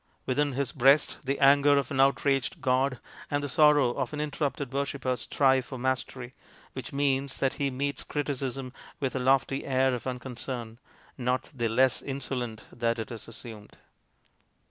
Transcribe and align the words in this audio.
Within 0.25 0.53
his 0.53 0.71
breast 0.71 1.19
the 1.25 1.37
anger 1.39 1.77
of 1.77 1.91
an 1.91 1.99
outraged 1.99 2.59
god 2.59 2.97
and 3.29 3.43
the 3.43 3.47
sorrow 3.47 3.91
of 3.91 4.13
an 4.13 4.19
interrupted 4.19 4.73
worshipper 4.73 5.15
strive 5.15 5.65
for 5.65 5.77
mastery, 5.77 6.33
which 6.73 6.91
means 6.91 7.37
that 7.37 7.53
he 7.61 7.69
meets 7.69 8.03
criti 8.03 8.33
cism 8.35 8.71
with 8.99 9.15
a 9.15 9.19
lofty 9.19 9.63
air 9.63 9.93
of 9.93 10.07
unconcern, 10.07 10.79
not 11.19 11.51
the 11.53 11.67
less 11.67 12.01
insolent 12.01 12.65
that 12.73 12.97
it 12.97 13.11
is 13.11 13.27
assumed. 13.27 13.77